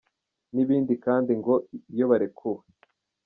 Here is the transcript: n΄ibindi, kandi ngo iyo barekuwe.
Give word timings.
n΄ibindi, 0.53 0.93
kandi 1.05 1.31
ngo 1.39 1.53
iyo 1.93 2.05
barekuwe. 2.11 2.63